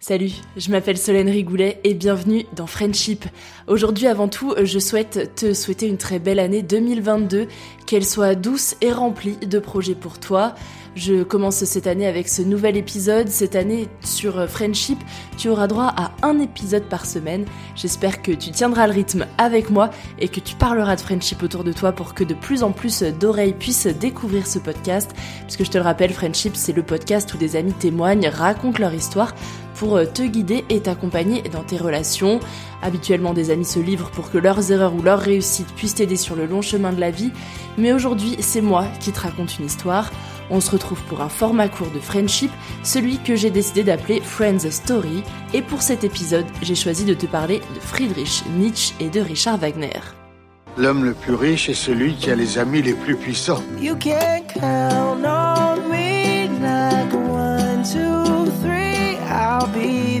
Salut, 0.00 0.30
je 0.56 0.70
m'appelle 0.70 0.96
Solène 0.96 1.28
Rigoulet 1.28 1.80
et 1.82 1.92
bienvenue 1.92 2.46
dans 2.54 2.68
Friendship. 2.68 3.24
Aujourd'hui 3.66 4.06
avant 4.06 4.28
tout, 4.28 4.54
je 4.62 4.78
souhaite 4.78 5.34
te 5.34 5.52
souhaiter 5.52 5.88
une 5.88 5.96
très 5.96 6.20
belle 6.20 6.38
année 6.38 6.62
2022, 6.62 7.48
qu'elle 7.84 8.04
soit 8.04 8.36
douce 8.36 8.76
et 8.80 8.92
remplie 8.92 9.36
de 9.38 9.58
projets 9.58 9.96
pour 9.96 10.20
toi. 10.20 10.54
Je 10.94 11.22
commence 11.22 11.64
cette 11.64 11.86
année 11.86 12.06
avec 12.06 12.28
ce 12.28 12.42
nouvel 12.42 12.76
épisode. 12.76 13.28
Cette 13.28 13.56
année 13.56 13.88
sur 14.00 14.48
Friendship, 14.48 14.98
tu 15.36 15.48
auras 15.48 15.66
droit 15.66 15.92
à 15.96 16.12
un 16.22 16.40
épisode 16.40 16.84
par 16.84 17.06
semaine. 17.06 17.44
J'espère 17.76 18.22
que 18.22 18.32
tu 18.32 18.50
tiendras 18.50 18.86
le 18.86 18.92
rythme 18.92 19.26
avec 19.38 19.70
moi 19.70 19.90
et 20.18 20.28
que 20.28 20.40
tu 20.40 20.56
parleras 20.56 20.96
de 20.96 21.00
Friendship 21.00 21.42
autour 21.42 21.64
de 21.64 21.72
toi 21.72 21.92
pour 21.92 22.14
que 22.14 22.24
de 22.24 22.34
plus 22.34 22.62
en 22.62 22.72
plus 22.72 23.02
d'oreilles 23.02 23.54
puissent 23.54 23.86
découvrir 23.86 24.46
ce 24.46 24.58
podcast. 24.58 25.12
Puisque 25.42 25.64
je 25.64 25.70
te 25.70 25.78
le 25.78 25.84
rappelle, 25.84 26.12
Friendship, 26.12 26.56
c'est 26.56 26.72
le 26.72 26.82
podcast 26.82 27.32
où 27.34 27.38
des 27.38 27.56
amis 27.56 27.74
témoignent, 27.74 28.28
racontent 28.28 28.80
leur 28.80 28.94
histoire 28.94 29.34
pour 29.74 30.00
te 30.12 30.22
guider 30.22 30.64
et 30.68 30.80
t'accompagner 30.80 31.42
dans 31.42 31.62
tes 31.62 31.76
relations. 31.76 32.40
Habituellement, 32.82 33.32
des 33.32 33.50
amis 33.50 33.64
se 33.64 33.78
livrent 33.78 34.10
pour 34.10 34.30
que 34.30 34.38
leurs 34.38 34.72
erreurs 34.72 34.94
ou 34.94 35.02
leurs 35.02 35.20
réussites 35.20 35.72
puissent 35.74 35.94
t'aider 35.94 36.16
sur 36.16 36.34
le 36.34 36.46
long 36.46 36.62
chemin 36.62 36.92
de 36.92 37.00
la 37.00 37.12
vie. 37.12 37.30
Mais 37.76 37.92
aujourd'hui, 37.92 38.36
c'est 38.40 38.60
moi 38.60 38.86
qui 38.98 39.12
te 39.12 39.20
raconte 39.20 39.56
une 39.58 39.66
histoire. 39.66 40.10
On 40.50 40.60
se 40.60 40.70
retrouve 40.70 41.02
pour 41.04 41.20
un 41.20 41.28
format 41.28 41.68
court 41.68 41.90
de 41.94 42.00
friendship, 42.00 42.50
celui 42.82 43.18
que 43.18 43.36
j'ai 43.36 43.50
décidé 43.50 43.84
d'appeler 43.84 44.20
Friends 44.20 44.70
Story. 44.70 45.22
Et 45.54 45.62
pour 45.62 45.82
cet 45.82 46.04
épisode, 46.04 46.46
j'ai 46.62 46.74
choisi 46.74 47.04
de 47.04 47.14
te 47.14 47.26
parler 47.26 47.60
de 47.74 47.80
Friedrich 47.80 48.42
Nietzsche 48.56 48.94
et 49.00 49.10
de 49.10 49.20
Richard 49.20 49.58
Wagner. 49.58 50.00
L'homme 50.76 51.04
le 51.04 51.12
plus 51.12 51.34
riche 51.34 51.68
est 51.68 51.74
celui 51.74 52.14
qui 52.14 52.30
a 52.30 52.36
les 52.36 52.58
amis 52.58 52.82
les 52.82 52.94
plus 52.94 53.16
puissants. 53.16 53.62
You 53.80 53.96
can 53.96 54.42
count 54.54 55.24
on 55.24 55.88
me 55.88 56.48
like 56.60 57.12
one, 57.12 57.82
two, 57.82 58.50
three, 58.62 59.16
I'll 59.28 59.66
be 59.68 60.20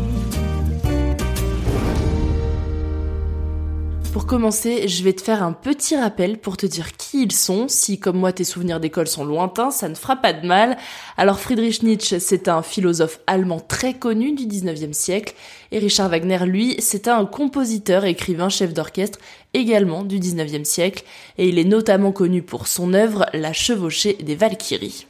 Pour 4.11 4.25
commencer, 4.25 4.89
je 4.89 5.03
vais 5.05 5.13
te 5.13 5.21
faire 5.21 5.41
un 5.41 5.53
petit 5.53 5.95
rappel 5.95 6.37
pour 6.37 6.57
te 6.57 6.65
dire 6.65 6.97
qui 6.97 7.23
ils 7.23 7.31
sont. 7.31 7.69
Si, 7.69 7.97
comme 7.97 8.17
moi, 8.17 8.33
tes 8.33 8.43
souvenirs 8.43 8.81
d'école 8.81 9.07
sont 9.07 9.23
lointains, 9.23 9.71
ça 9.71 9.87
ne 9.87 9.95
fera 9.95 10.17
pas 10.17 10.33
de 10.33 10.45
mal. 10.45 10.77
Alors, 11.15 11.39
Friedrich 11.39 11.81
Nietzsche, 11.81 12.19
c'est 12.19 12.49
un 12.49 12.61
philosophe 12.61 13.21
allemand 13.25 13.61
très 13.61 13.93
connu 13.93 14.33
du 14.33 14.45
19e 14.45 14.91
siècle. 14.91 15.33
Et 15.71 15.79
Richard 15.79 16.09
Wagner, 16.09 16.39
lui, 16.45 16.75
c'est 16.79 17.07
un 17.07 17.25
compositeur, 17.25 18.03
écrivain, 18.03 18.49
chef 18.49 18.73
d'orchestre, 18.73 19.17
également 19.53 20.03
du 20.03 20.19
19e 20.19 20.65
siècle. 20.65 21.05
Et 21.37 21.47
il 21.47 21.57
est 21.57 21.63
notamment 21.63 22.11
connu 22.11 22.41
pour 22.41 22.67
son 22.67 22.93
œuvre 22.93 23.27
La 23.31 23.53
chevauchée 23.53 24.17
des 24.21 24.35
Valkyries. 24.35 25.05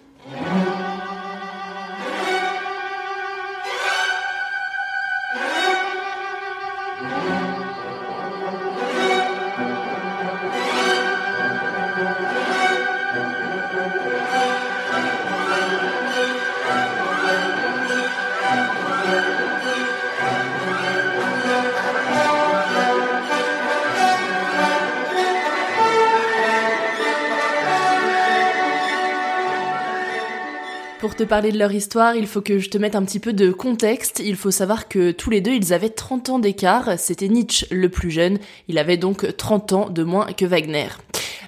Parler 31.25 31.51
de 31.51 31.57
leur 31.57 31.71
histoire, 31.71 32.15
il 32.15 32.27
faut 32.27 32.41
que 32.41 32.59
je 32.59 32.69
te 32.69 32.77
mette 32.77 32.95
un 32.95 33.03
petit 33.03 33.19
peu 33.19 33.33
de 33.33 33.51
contexte. 33.51 34.21
Il 34.23 34.35
faut 34.35 34.51
savoir 34.51 34.87
que 34.87 35.11
tous 35.11 35.29
les 35.29 35.41
deux, 35.41 35.53
ils 35.53 35.73
avaient 35.73 35.89
30 35.89 36.29
ans 36.29 36.39
d'écart. 36.39 36.97
C'était 36.97 37.27
Nietzsche 37.27 37.65
le 37.71 37.89
plus 37.89 38.11
jeune. 38.11 38.39
Il 38.67 38.77
avait 38.77 38.97
donc 38.97 39.35
30 39.37 39.73
ans 39.73 39.89
de 39.89 40.03
moins 40.03 40.27
que 40.33 40.45
Wagner. 40.45 40.87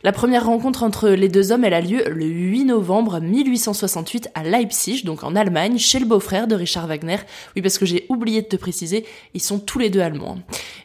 La 0.06 0.12
première 0.12 0.48
rencontre 0.48 0.84
entre 0.84 1.08
les 1.08 1.30
deux 1.30 1.54
hommes, 1.54 1.64
elle 1.64 1.74
a 1.74 1.80
lieu 1.80 2.04
le 2.10 2.26
8 2.26 2.66
novembre 2.66 3.22
1868 3.22 4.32
à 4.34 4.44
Leipzig, 4.44 5.04
donc 5.06 5.24
en 5.24 5.34
Allemagne, 5.34 5.78
chez 5.78 5.98
le 5.98 6.06
beau-frère 6.06 6.46
de 6.46 6.56
Richard 6.56 6.88
Wagner. 6.88 7.20
Oui, 7.56 7.62
parce 7.62 7.78
que 7.78 7.86
j'ai 7.86 8.06
oublié 8.10 8.42
de 8.42 8.48
te 8.48 8.58
préciser, 8.58 9.06
ils 9.34 9.42
sont 9.42 9.60
tous 9.60 9.80
les 9.80 9.90
deux 9.90 10.02
allemands. 10.02 10.40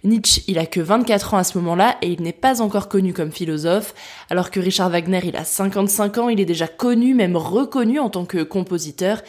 Nietzsche, 0.04 0.44
il 0.46 0.56
a 0.56 0.66
que 0.66 0.78
24 0.78 1.34
ans 1.34 1.38
à 1.38 1.42
ce 1.42 1.58
moment-là 1.58 1.96
et 2.00 2.12
il 2.12 2.22
n'est 2.22 2.32
pas 2.32 2.62
encore 2.62 2.88
connu 2.88 3.12
comme 3.12 3.32
philosophe, 3.32 3.92
alors 4.30 4.52
que 4.52 4.60
Richard 4.60 4.90
Wagner, 4.90 5.22
il 5.24 5.34
a 5.34 5.42
55 5.42 6.18
ans, 6.18 6.28
il 6.28 6.38
est 6.38 6.44
déjà 6.44 6.68
connu, 6.68 7.12
même 7.12 7.36
reconnu 7.36 7.98
en 7.98 8.10
tant 8.10 8.24
que 8.24 8.44
compositeur. 8.44 9.22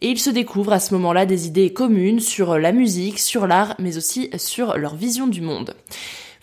Et 0.00 0.08
ils 0.08 0.18
se 0.18 0.30
découvrent 0.30 0.72
à 0.72 0.80
ce 0.80 0.94
moment-là 0.94 1.26
des 1.26 1.46
idées 1.46 1.72
communes 1.72 2.18
sur 2.18 2.58
la 2.58 2.72
musique, 2.72 3.20
sur 3.20 3.46
l'art, 3.46 3.76
mais 3.78 3.98
aussi 3.98 4.30
sur 4.36 4.76
leur 4.76 4.96
vision 4.96 5.28
du 5.28 5.42
monde. 5.42 5.74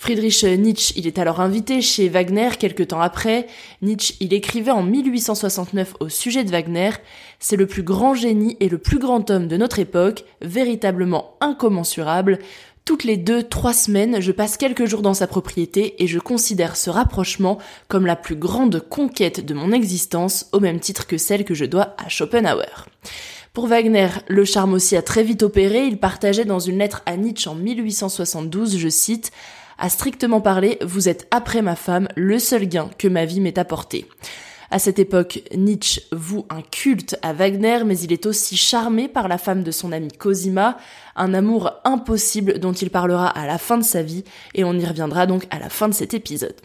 Friedrich 0.05 0.43
Nietzsche, 0.43 0.93
il 0.97 1.07
est 1.07 1.17
alors 1.17 1.41
invité 1.41 1.81
chez 1.81 2.09
Wagner 2.09 2.51
quelque 2.59 2.83
temps 2.83 3.01
après. 3.01 3.47
Nietzsche, 3.81 4.13
il 4.19 4.35
écrivait 4.35 4.69
en 4.69 4.83
1869 4.83 5.95
au 5.99 6.09
sujet 6.09 6.43
de 6.43 6.51
Wagner, 6.51 6.91
c'est 7.39 7.55
le 7.55 7.65
plus 7.65 7.81
grand 7.81 8.13
génie 8.13 8.55
et 8.59 8.69
le 8.69 8.77
plus 8.77 8.99
grand 8.99 9.31
homme 9.31 9.47
de 9.47 9.57
notre 9.57 9.79
époque, 9.79 10.23
véritablement 10.43 11.35
incommensurable. 11.41 12.37
Toutes 12.85 13.03
les 13.03 13.17
deux, 13.17 13.41
trois 13.41 13.73
semaines, 13.73 14.21
je 14.21 14.31
passe 14.31 14.57
quelques 14.57 14.85
jours 14.85 15.01
dans 15.01 15.15
sa 15.15 15.25
propriété 15.25 15.95
et 16.03 16.05
je 16.05 16.19
considère 16.19 16.75
ce 16.75 16.91
rapprochement 16.91 17.57
comme 17.87 18.05
la 18.05 18.15
plus 18.15 18.35
grande 18.35 18.87
conquête 18.87 19.43
de 19.43 19.55
mon 19.55 19.71
existence, 19.71 20.45
au 20.51 20.59
même 20.59 20.79
titre 20.79 21.07
que 21.07 21.17
celle 21.17 21.45
que 21.45 21.55
je 21.55 21.65
dois 21.65 21.95
à 21.97 22.09
Schopenhauer. 22.09 22.85
Pour 23.53 23.65
Wagner, 23.65 24.09
le 24.27 24.45
charme 24.45 24.73
aussi 24.73 24.95
a 24.95 25.01
très 25.01 25.23
vite 25.23 25.41
opéré, 25.41 25.87
il 25.87 25.97
partageait 25.97 26.45
dans 26.45 26.59
une 26.59 26.77
lettre 26.77 27.01
à 27.07 27.17
Nietzsche 27.17 27.49
en 27.49 27.55
1872, 27.55 28.77
je 28.77 28.89
cite, 28.89 29.31
à 29.77 29.89
strictement 29.89 30.41
parler, 30.41 30.77
vous 30.81 31.09
êtes 31.09 31.27
après 31.31 31.61
ma 31.61 31.75
femme 31.75 32.07
le 32.15 32.39
seul 32.39 32.67
gain 32.67 32.89
que 32.97 33.07
ma 33.07 33.25
vie 33.25 33.41
m'ait 33.41 33.59
apporté. 33.59 34.05
À 34.75 34.79
cette 34.79 34.99
époque, 34.99 35.41
Nietzsche 35.55 36.01
voue 36.11 36.45
un 36.49 36.61
culte 36.61 37.17
à 37.21 37.31
Wagner, 37.31 37.85
mais 37.85 37.97
il 37.97 38.11
est 38.11 38.25
aussi 38.25 38.57
charmé 38.57 39.07
par 39.07 39.29
la 39.29 39.37
femme 39.37 39.63
de 39.63 39.71
son 39.71 39.93
ami 39.93 40.09
Cosima, 40.09 40.75
un 41.15 41.33
amour 41.33 41.71
impossible 41.85 42.59
dont 42.59 42.73
il 42.73 42.89
parlera 42.89 43.29
à 43.29 43.47
la 43.47 43.57
fin 43.57 43.77
de 43.77 43.85
sa 43.85 44.03
vie, 44.03 44.25
et 44.53 44.65
on 44.65 44.73
y 44.73 44.85
reviendra 44.85 45.27
donc 45.27 45.45
à 45.49 45.59
la 45.59 45.69
fin 45.69 45.87
de 45.87 45.93
cet 45.93 46.13
épisode. 46.13 46.57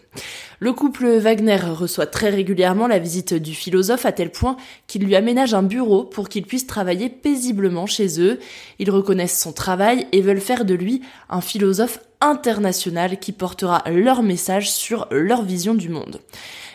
Le 0.59 0.73
couple 0.73 1.07
Wagner 1.07 1.55
reçoit 1.55 2.05
très 2.05 2.29
régulièrement 2.29 2.87
la 2.87 2.99
visite 2.99 3.33
du 3.33 3.53
philosophe 3.53 4.05
à 4.05 4.11
tel 4.11 4.29
point 4.29 4.57
qu'il 4.87 5.05
lui 5.05 5.15
aménage 5.15 5.53
un 5.53 5.63
bureau 5.63 6.03
pour 6.03 6.27
qu'il 6.27 6.45
puisse 6.45 6.67
travailler 6.67 7.07
paisiblement 7.07 7.85
chez 7.85 8.19
eux. 8.19 8.39
Ils 8.79 8.91
reconnaissent 8.91 9.39
son 9.39 9.53
travail 9.53 10.05
et 10.11 10.19
veulent 10.19 10.41
faire 10.41 10.65
de 10.65 10.73
lui 10.73 11.01
un 11.29 11.39
philosophe 11.39 11.99
international 12.19 13.19
qui 13.19 13.31
portera 13.31 13.83
leur 13.89 14.21
message 14.21 14.69
sur 14.69 15.07
leur 15.11 15.43
vision 15.43 15.75
du 15.75 15.87
monde. 15.87 16.19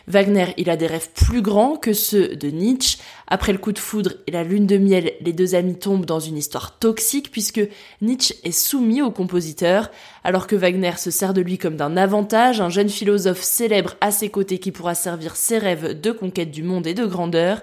Wagner, 0.09 0.55
il 0.57 0.71
a 0.71 0.77
des 0.77 0.87
rêves 0.87 1.11
plus 1.15 1.43
grands 1.43 1.77
que 1.77 1.93
ceux 1.93 2.37
de 2.37 2.49
Nietzsche. 2.49 2.99
Après 3.27 3.53
le 3.53 3.59
coup 3.59 3.73
de 3.73 3.79
foudre 3.79 4.13
et 4.29 4.31
la 4.31 4.45
lune 4.45 4.67
de 4.67 4.79
miel, 4.79 5.13
les 5.21 5.33
deux 5.33 5.57
amis 5.57 5.77
tombent 5.77 6.07
dans 6.07 6.21
une 6.21 6.37
histoire 6.37 6.79
toxique 6.79 7.33
puisque 7.33 7.61
Nietzsche 8.01 8.37
est 8.45 8.53
soumis 8.53 9.03
au 9.03 9.11
compositeur, 9.11 9.91
alors 10.23 10.47
que 10.47 10.55
Wagner 10.55 10.93
se 10.97 11.11
sert 11.11 11.35
de 11.35 11.41
lui 11.41 11.59
comme 11.59 11.77
d'un 11.77 11.97
avantage, 11.97 12.61
un 12.61 12.69
jeune 12.69 12.89
philosophe 12.89 13.43
célèbre 13.43 13.97
à 14.01 14.13
ses 14.13 14.29
côtés 14.29 14.59
qui 14.59 14.71
pourra 14.71 14.95
servir 14.95 15.35
ses 15.35 15.59
rêves 15.59 16.01
de 16.01 16.13
conquête 16.13 16.53
du 16.53 16.63
monde 16.63 16.87
et 16.87 16.95
de 16.95 17.05
grandeur. 17.05 17.63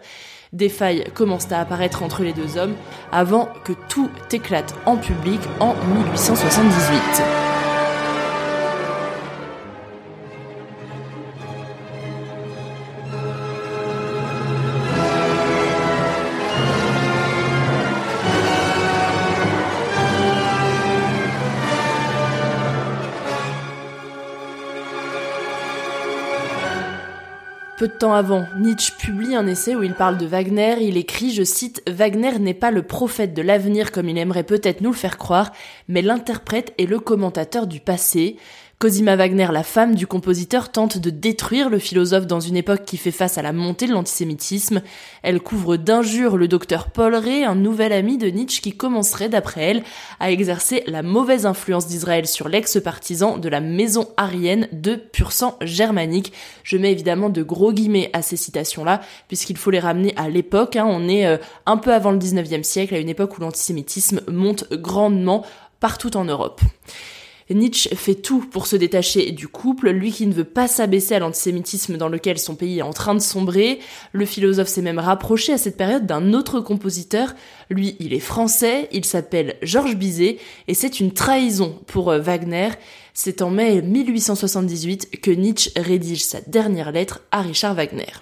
Des 0.51 0.69
failles 0.69 1.05
commencent 1.15 1.51
à 1.51 1.61
apparaître 1.61 2.03
entre 2.03 2.23
les 2.23 2.33
deux 2.33 2.57
hommes 2.57 2.75
avant 3.11 3.47
que 3.63 3.73
tout 3.89 4.09
éclate 4.31 4.75
en 4.85 4.97
public 4.97 5.39
en 5.59 5.75
1878. 5.95 7.42
Peu 27.83 27.89
de 27.89 27.93
temps 27.95 28.13
avant, 28.13 28.45
Nietzsche 28.59 28.93
publie 28.97 29.35
un 29.35 29.45
essai 29.45 29.75
où 29.75 29.83
il 29.83 29.93
parle 29.93 30.17
de 30.17 30.25
Wagner. 30.25 30.77
Il 30.79 30.95
écrit, 30.95 31.33
je 31.33 31.43
cite, 31.43 31.83
Wagner 31.85 32.39
n'est 32.39 32.53
pas 32.53 32.71
le 32.71 32.83
prophète 32.83 33.33
de 33.33 33.41
l'avenir 33.41 33.91
comme 33.91 34.07
il 34.07 34.17
aimerait 34.17 34.45
peut-être 34.45 34.79
nous 34.79 34.91
le 34.91 34.95
faire 34.95 35.17
croire, 35.17 35.51
mais 35.89 36.01
l'interprète 36.01 36.73
et 36.77 36.85
le 36.85 37.01
commentateur 37.01 37.67
du 37.67 37.81
passé. 37.81 38.37
Cosima 38.79 39.15
Wagner, 39.15 39.47
la 39.53 39.63
femme 39.63 39.95
du 39.95 40.07
compositeur, 40.07 40.69
tente 40.69 40.97
de 40.97 41.09
détruire 41.09 41.69
le 41.69 41.79
philosophe 41.79 42.27
dans 42.27 42.41
une 42.41 42.57
époque 42.57 42.83
qui 42.83 42.97
fait 42.97 43.11
face 43.11 43.37
à 43.37 43.41
la 43.41 43.53
montée 43.53 43.87
de 43.87 43.93
l'antisémitisme. 43.93 44.81
Elle 45.21 45.39
couvre 45.39 45.77
d'injures 45.77 46.35
le 46.35 46.49
docteur 46.49 46.91
Paul 46.91 47.15
Ray, 47.15 47.45
un 47.45 47.55
nouvel 47.55 47.93
ami 47.93 48.17
de 48.17 48.27
Nietzsche 48.27 48.61
qui 48.61 48.73
commencerait, 48.75 49.29
d'après 49.29 49.61
elle, 49.61 49.83
à 50.19 50.31
exercer 50.31 50.83
la 50.85 51.01
mauvaise 51.01 51.45
influence 51.45 51.87
d'Israël 51.87 52.27
sur 52.27 52.49
l'ex-partisan 52.49 53.37
de 53.37 53.47
la 53.47 53.61
maison 53.61 54.09
arienne 54.17 54.67
de 54.73 54.95
pur 54.95 55.31
sang 55.31 55.57
germanique. 55.61 56.33
Je 56.63 56.75
mets 56.75 56.91
évidemment 56.91 57.29
de 57.29 57.41
gros 57.41 57.71
guillemets 57.71 58.09
à 58.11 58.21
ces 58.21 58.35
citations-là, 58.35 58.99
puisqu'il 59.29 59.55
faut 59.55 59.71
les 59.71 59.79
ramener 59.79 60.13
à 60.17 60.27
l'époque. 60.27 60.75
Hein. 60.75 60.85
On 60.89 61.07
est 61.07 61.25
euh, 61.25 61.37
un 61.65 61.77
peu 61.77 61.93
avant 61.93 62.11
le 62.11 62.19
19e 62.19 62.63
siècle, 62.63 62.95
à 62.95 62.99
une 62.99 63.09
époque 63.09 63.37
où 63.37 63.41
l'antisémitisme 63.41 64.19
monte 64.27 64.69
grandement 64.73 65.45
partout 65.79 66.17
en 66.17 66.25
Europe. 66.25 66.59
Nietzsche 67.49 67.89
fait 67.95 68.15
tout 68.15 68.39
pour 68.39 68.67
se 68.67 68.75
détacher 68.75 69.31
du 69.31 69.47
couple, 69.47 69.89
lui 69.89 70.11
qui 70.11 70.27
ne 70.27 70.33
veut 70.33 70.43
pas 70.43 70.67
s'abaisser 70.67 71.15
à 71.15 71.19
l'antisémitisme 71.19 71.97
dans 71.97 72.09
lequel 72.09 72.39
son 72.39 72.55
pays 72.55 72.79
est 72.79 72.83
en 72.83 72.93
train 72.93 73.15
de 73.15 73.19
sombrer. 73.19 73.79
Le 74.11 74.25
philosophe 74.25 74.67
s'est 74.67 74.81
même 74.81 74.99
rapproché 74.99 75.53
à 75.53 75.57
cette 75.57 75.77
période 75.77 76.05
d'un 76.05 76.33
autre 76.33 76.59
compositeur. 76.59 77.33
Lui, 77.69 77.95
il 77.99 78.13
est 78.13 78.19
français, 78.19 78.87
il 78.91 79.05
s'appelle 79.05 79.55
Georges 79.61 79.95
Bizet, 79.95 80.37
et 80.67 80.73
c'est 80.73 80.99
une 80.99 81.11
trahison 81.11 81.79
pour 81.87 82.11
euh, 82.11 82.19
Wagner. 82.19 82.69
C'est 83.13 83.41
en 83.41 83.49
mai 83.49 83.81
1878 83.81 85.21
que 85.21 85.31
Nietzsche 85.31 85.71
rédige 85.75 86.23
sa 86.23 86.41
dernière 86.41 86.91
lettre 86.91 87.21
à 87.31 87.41
Richard 87.41 87.75
Wagner. 87.75 88.13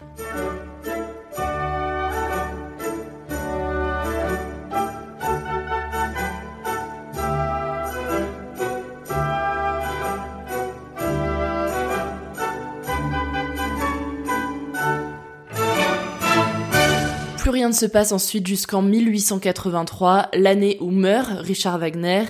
Se 17.72 17.86
passe 17.86 18.12
ensuite 18.12 18.48
jusqu'en 18.48 18.82
1883, 18.82 20.30
l'année 20.34 20.78
où 20.82 20.92
meurt 20.92 21.32
Richard 21.40 21.80
Wagner. 21.80 22.26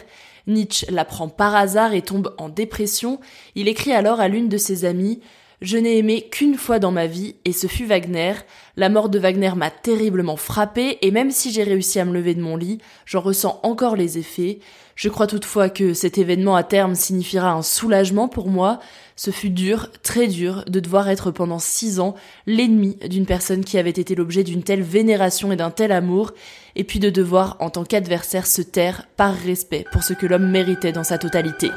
Nietzsche 0.46 0.86
l'apprend 0.92 1.30
par 1.30 1.56
hasard 1.56 1.94
et 1.94 2.04
tombe 2.04 2.36
en 2.38 2.48
dépression. 2.48 3.20
Il 3.56 3.68
écrit 3.68 3.92
alors 3.92 4.20
à 4.20 4.28
l'une 4.28 4.50
de 4.50 4.58
ses 4.58 4.86
amies 4.86 5.20
je 5.62 5.78
n'ai 5.78 6.00
aimé 6.00 6.28
qu'une 6.32 6.56
fois 6.56 6.80
dans 6.80 6.92
ma 6.92 7.06
vie, 7.06 7.36
et 7.46 7.54
ce 7.54 7.68
fut 7.68 7.86
Wagner. 7.86 8.34
La 8.78 8.90
mort 8.90 9.10
de 9.10 9.20
Wagner 9.20 9.52
m'a 9.56 9.70
terriblement 9.70 10.36
frappé, 10.36 10.98
et 11.02 11.12
même 11.12 11.30
si 11.30 11.52
j'ai 11.52 11.62
réussi 11.62 12.00
à 12.00 12.06
me 12.06 12.14
lever 12.14 12.34
de 12.34 12.42
mon 12.42 12.58
lit, 12.58 12.80
j'en 13.06 13.22
ressens 13.22 13.60
encore 13.62 13.96
les 13.96 14.18
effets. 14.18 14.60
Je 14.96 15.08
crois 15.08 15.28
toutefois 15.28 15.70
que 15.70 15.94
cet 15.94 16.18
événement 16.18 16.56
à 16.56 16.64
terme 16.64 16.96
signifiera 16.96 17.52
un 17.52 17.62
soulagement 17.62 18.28
pour 18.28 18.48
moi. 18.48 18.80
Ce 19.16 19.30
fut 19.30 19.52
dur, 19.52 19.90
très 20.02 20.28
dur, 20.28 20.66
de 20.68 20.80
devoir 20.80 21.10
être 21.10 21.30
pendant 21.30 21.60
six 21.60 22.00
ans 22.00 22.16
l'ennemi 22.48 22.98
d'une 23.08 23.28
personne 23.28 23.64
qui 23.64 23.78
avait 23.78 23.92
été 23.92 24.16
l'objet 24.16 24.44
d'une 24.44 24.64
telle 24.64 24.82
vénération 24.82 25.52
et 25.52 25.58
d'un 25.58 25.70
tel 25.70 25.92
amour, 25.92 26.32
et 26.76 26.84
puis 26.84 26.98
de 26.98 27.12
devoir, 27.12 27.58
en 27.60 27.70
tant 27.70 27.84
qu'adversaire, 27.84 28.48
se 28.48 28.64
taire 28.64 29.08
par 29.16 29.36
respect 29.36 29.86
pour 29.92 30.02
ce 30.02 30.14
que 30.14 30.26
l'homme 30.26 30.50
méritait 30.50 30.92
dans 30.92 31.04
sa 31.04 31.20
totalité. 31.20 31.70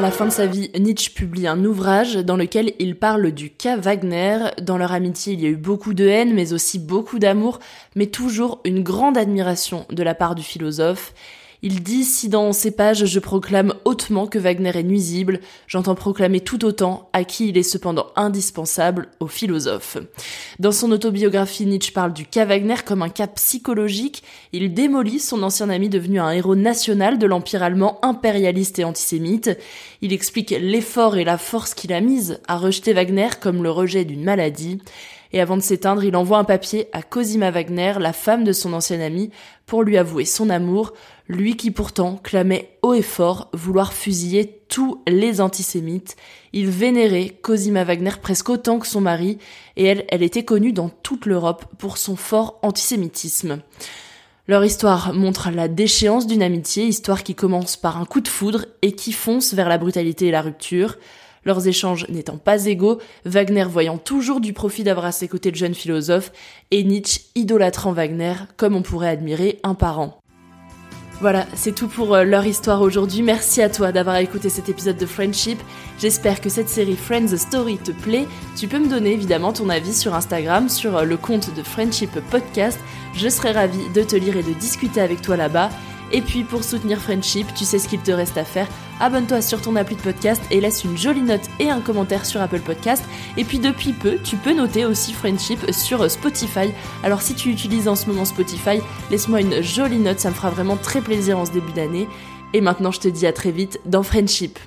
La 0.00 0.10
fin 0.10 0.24
de 0.24 0.30
sa 0.30 0.46
vie, 0.46 0.70
Nietzsche 0.78 1.10
publie 1.12 1.46
un 1.46 1.62
ouvrage 1.62 2.14
dans 2.16 2.36
lequel 2.36 2.72
il 2.78 2.96
parle 2.96 3.32
du 3.32 3.50
cas 3.50 3.76
Wagner. 3.76 4.38
Dans 4.62 4.78
leur 4.78 4.92
amitié, 4.92 5.34
il 5.34 5.40
y 5.42 5.46
a 5.46 5.50
eu 5.50 5.56
beaucoup 5.56 5.92
de 5.92 6.06
haine, 6.06 6.32
mais 6.32 6.54
aussi 6.54 6.78
beaucoup 6.78 7.18
d'amour, 7.18 7.58
mais 7.96 8.06
toujours 8.06 8.60
une 8.64 8.82
grande 8.82 9.18
admiration 9.18 9.84
de 9.90 10.02
la 10.02 10.14
part 10.14 10.34
du 10.34 10.42
philosophe. 10.42 11.12
Il 11.62 11.82
dit 11.82 12.04
si 12.04 12.30
dans 12.30 12.52
ces 12.54 12.70
pages 12.70 13.04
je 13.04 13.18
proclame 13.18 13.74
hautement 13.84 14.26
que 14.26 14.38
Wagner 14.38 14.72
est 14.74 14.82
nuisible, 14.82 15.40
j'entends 15.66 15.94
proclamer 15.94 16.40
tout 16.40 16.64
autant 16.64 17.10
à 17.12 17.24
qui 17.24 17.50
il 17.50 17.58
est 17.58 17.62
cependant 17.62 18.06
indispensable, 18.16 19.08
au 19.20 19.26
philosophe. 19.26 19.98
Dans 20.58 20.72
son 20.72 20.90
autobiographie, 20.90 21.66
Nietzsche 21.66 21.92
parle 21.92 22.14
du 22.14 22.24
cas 22.24 22.46
Wagner 22.46 22.76
comme 22.84 23.02
un 23.02 23.10
cas 23.10 23.26
psychologique. 23.26 24.22
Il 24.52 24.72
démolit 24.72 25.20
son 25.20 25.42
ancien 25.42 25.68
ami 25.68 25.90
devenu 25.90 26.18
un 26.18 26.30
héros 26.30 26.56
national 26.56 27.18
de 27.18 27.26
l'empire 27.26 27.62
allemand 27.62 27.98
impérialiste 28.02 28.78
et 28.78 28.84
antisémite. 28.84 29.50
Il 30.00 30.14
explique 30.14 30.50
l'effort 30.50 31.18
et 31.18 31.24
la 31.24 31.36
force 31.36 31.74
qu'il 31.74 31.92
a 31.92 32.00
mise 32.00 32.40
à 32.48 32.56
rejeter 32.56 32.94
Wagner 32.94 33.28
comme 33.38 33.62
le 33.62 33.70
rejet 33.70 34.06
d'une 34.06 34.24
maladie 34.24 34.80
et 35.32 35.40
avant 35.40 35.56
de 35.56 35.62
s'éteindre, 35.62 36.04
il 36.04 36.16
envoie 36.16 36.38
un 36.38 36.44
papier 36.44 36.88
à 36.92 37.02
Cosima 37.02 37.50
Wagner, 37.50 37.94
la 37.98 38.12
femme 38.12 38.44
de 38.44 38.52
son 38.52 38.72
ancien 38.72 39.00
ami, 39.00 39.30
pour 39.66 39.82
lui 39.82 39.96
avouer 39.96 40.24
son 40.24 40.50
amour, 40.50 40.92
lui 41.28 41.56
qui 41.56 41.70
pourtant 41.70 42.18
clamait 42.22 42.76
haut 42.82 42.94
et 42.94 43.02
fort 43.02 43.48
vouloir 43.52 43.92
fusiller 43.92 44.62
tous 44.68 45.02
les 45.06 45.40
antisémites. 45.40 46.16
Il 46.52 46.68
vénérait 46.68 47.28
Cosima 47.42 47.84
Wagner 47.84 48.12
presque 48.20 48.48
autant 48.48 48.80
que 48.80 48.86
son 48.88 49.00
mari, 49.00 49.38
et 49.76 49.84
elle, 49.84 50.04
elle 50.08 50.22
était 50.22 50.44
connue 50.44 50.72
dans 50.72 50.88
toute 50.88 51.26
l'Europe 51.26 51.64
pour 51.78 51.98
son 51.98 52.16
fort 52.16 52.58
antisémitisme. 52.62 53.62
Leur 54.48 54.64
histoire 54.64 55.14
montre 55.14 55.50
la 55.50 55.68
déchéance 55.68 56.26
d'une 56.26 56.42
amitié, 56.42 56.84
histoire 56.84 57.22
qui 57.22 57.36
commence 57.36 57.76
par 57.76 57.98
un 57.98 58.04
coup 58.04 58.20
de 58.20 58.26
foudre 58.26 58.66
et 58.82 58.92
qui 58.92 59.12
fonce 59.12 59.54
vers 59.54 59.68
la 59.68 59.78
brutalité 59.78 60.26
et 60.26 60.30
la 60.32 60.42
rupture. 60.42 60.96
Leurs 61.44 61.66
échanges 61.66 62.06
n'étant 62.08 62.36
pas 62.36 62.66
égaux, 62.66 62.98
Wagner 63.24 63.64
voyant 63.64 63.98
toujours 63.98 64.40
du 64.40 64.52
profit 64.52 64.84
d'avoir 64.84 65.06
à 65.06 65.12
ses 65.12 65.28
côtés 65.28 65.50
le 65.50 65.56
jeune 65.56 65.74
philosophe, 65.74 66.32
et 66.70 66.84
Nietzsche 66.84 67.22
idolâtrant 67.34 67.92
Wagner 67.92 68.34
comme 68.56 68.74
on 68.76 68.82
pourrait 68.82 69.08
admirer 69.08 69.58
un 69.62 69.74
parent. 69.74 70.20
Voilà, 71.20 71.46
c'est 71.54 71.74
tout 71.74 71.86
pour 71.86 72.14
euh, 72.14 72.24
leur 72.24 72.46
histoire 72.46 72.80
aujourd'hui. 72.80 73.20
Merci 73.20 73.60
à 73.60 73.68
toi 73.68 73.92
d'avoir 73.92 74.16
écouté 74.16 74.48
cet 74.48 74.70
épisode 74.70 74.96
de 74.96 75.04
Friendship. 75.04 75.58
J'espère 75.98 76.40
que 76.40 76.48
cette 76.48 76.70
série 76.70 76.96
Friends 76.96 77.36
Story 77.36 77.76
te 77.76 77.90
plaît. 77.90 78.26
Tu 78.56 78.68
peux 78.68 78.78
me 78.78 78.88
donner 78.88 79.12
évidemment 79.12 79.52
ton 79.52 79.68
avis 79.68 79.92
sur 79.92 80.14
Instagram, 80.14 80.70
sur 80.70 80.96
euh, 80.96 81.04
le 81.04 81.18
compte 81.18 81.54
de 81.54 81.62
Friendship 81.62 82.10
Podcast. 82.30 82.78
Je 83.14 83.28
serai 83.28 83.52
ravie 83.52 83.90
de 83.94 84.02
te 84.02 84.16
lire 84.16 84.38
et 84.38 84.42
de 84.42 84.54
discuter 84.54 85.02
avec 85.02 85.20
toi 85.20 85.36
là-bas. 85.36 85.68
Et 86.12 86.22
puis 86.22 86.44
pour 86.44 86.64
soutenir 86.64 86.98
Friendship, 86.98 87.46
tu 87.54 87.64
sais 87.64 87.78
ce 87.78 87.88
qu'il 87.88 88.00
te 88.00 88.10
reste 88.10 88.36
à 88.36 88.44
faire. 88.44 88.68
Abonne-toi 89.00 89.40
sur 89.42 89.62
ton 89.62 89.76
appli 89.76 89.96
de 89.96 90.00
podcast 90.00 90.42
et 90.50 90.60
laisse 90.60 90.84
une 90.84 90.96
jolie 90.96 91.22
note 91.22 91.48
et 91.58 91.70
un 91.70 91.80
commentaire 91.80 92.26
sur 92.26 92.40
Apple 92.40 92.60
Podcast. 92.60 93.04
Et 93.36 93.44
puis 93.44 93.58
depuis 93.58 93.92
peu, 93.92 94.18
tu 94.22 94.36
peux 94.36 94.52
noter 94.52 94.84
aussi 94.84 95.12
Friendship 95.12 95.72
sur 95.72 96.10
Spotify. 96.10 96.72
Alors 97.02 97.22
si 97.22 97.34
tu 97.34 97.50
utilises 97.50 97.88
en 97.88 97.94
ce 97.94 98.06
moment 98.06 98.24
Spotify, 98.24 98.80
laisse-moi 99.10 99.40
une 99.40 99.62
jolie 99.62 99.98
note, 99.98 100.20
ça 100.20 100.30
me 100.30 100.34
fera 100.34 100.50
vraiment 100.50 100.76
très 100.76 101.00
plaisir 101.00 101.38
en 101.38 101.46
ce 101.46 101.52
début 101.52 101.72
d'année. 101.72 102.08
Et 102.52 102.60
maintenant, 102.60 102.90
je 102.90 103.00
te 103.00 103.08
dis 103.08 103.26
à 103.26 103.32
très 103.32 103.52
vite 103.52 103.78
dans 103.86 104.02
Friendship. 104.02 104.58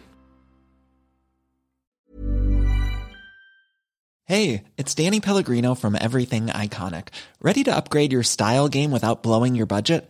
Hey, 4.25 4.63
it's 4.77 4.95
Danny 4.95 5.19
Pellegrino 5.19 5.75
from 5.75 5.97
Everything 5.99 6.47
Iconic. 6.47 7.09
Ready 7.41 7.63
to 7.65 7.75
upgrade 7.75 8.13
your 8.13 8.23
style 8.23 8.69
game 8.69 8.91
without 8.91 9.21
blowing 9.21 9.53
your 9.53 9.67
budget? 9.67 10.09